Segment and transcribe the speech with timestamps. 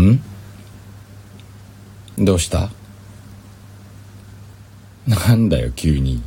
[0.00, 0.22] ん？
[2.18, 2.70] どうした？
[5.06, 6.22] なんだよ急に。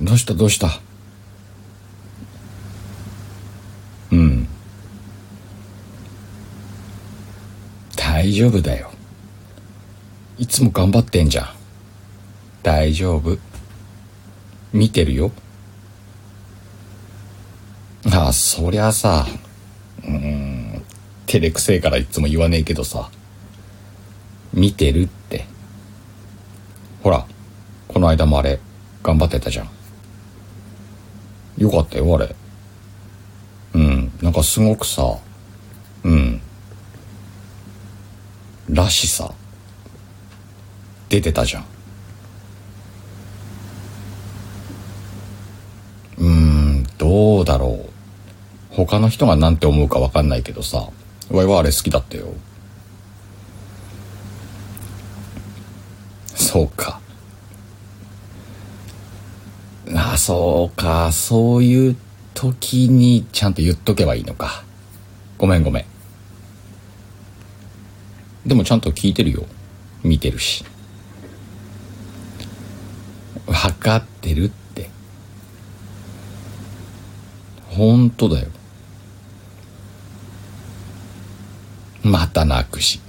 [0.00, 0.34] どうした？
[0.34, 0.80] どうした？
[4.10, 4.48] うん。
[7.96, 8.90] 大丈夫だよ。
[10.38, 11.48] いつも頑張ってんじゃん。
[12.62, 13.38] 大丈夫。
[14.72, 15.30] 見てるよ。
[18.10, 19.26] あそりゃさ。
[20.06, 20.82] うん。
[21.26, 23.10] 照れくせえからいつも言わねえけどさ。
[24.52, 25.46] 見てるって。
[27.02, 27.26] ほら
[27.88, 28.60] この間もあれ
[29.02, 29.68] 頑張ってたじゃん。
[31.58, 32.34] よかったよあれ。
[33.74, 34.12] うん。
[34.22, 35.18] なんかすごくさ
[36.04, 36.40] うん。
[38.68, 39.32] らしさ
[41.08, 41.64] 出てたじゃん。
[46.18, 48.01] うーんどうだろう。
[48.72, 50.88] 他の人が何て思うか分かんないけどさ
[51.30, 52.26] わいはあれ好きだったよ。
[56.34, 57.00] そうか。
[59.94, 61.10] あそうか。
[61.12, 61.96] そういう
[62.34, 64.64] 時にちゃんと言っとけばいいのか。
[65.38, 65.84] ごめんごめん。
[68.46, 69.46] でもちゃんと聞いてるよ。
[70.02, 70.64] 見てるし。
[73.46, 74.90] 分かってるって。
[77.70, 78.48] 本当だよ。
[82.02, 83.00] また泣くし。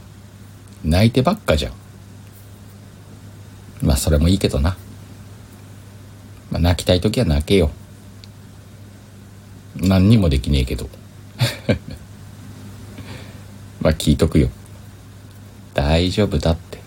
[0.83, 1.73] 泣いてばっかじゃん。
[3.81, 4.77] まあそれもいいけどな、
[6.51, 7.71] まあ、泣きたい時は泣けよ。
[9.75, 10.87] 何にもできねえけど。
[13.81, 14.49] まあ聞いとくよ。
[15.73, 16.79] 大丈夫だって。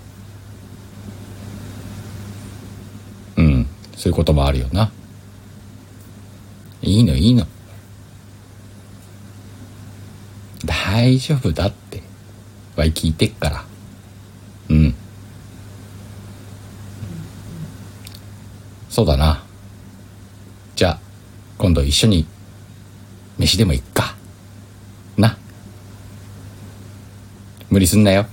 [3.37, 3.67] うん。
[3.97, 4.91] そういうこともあるよな。
[6.83, 7.47] いいのいいの。
[10.65, 11.86] 大丈夫だって。
[12.77, 13.65] わい聞いてっから。
[14.69, 14.95] うん。
[18.91, 19.43] そうだな。
[20.75, 20.99] じゃあ
[21.59, 22.27] 今度一緒に
[23.39, 24.15] 飯でも行っか。
[25.17, 25.37] な。
[27.71, 28.27] 無理すんなよ。